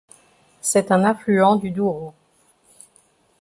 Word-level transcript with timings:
C'est 0.61 0.91
un 0.91 1.03
affluent 1.03 1.57
du 1.57 1.69
Douro. 1.69 2.15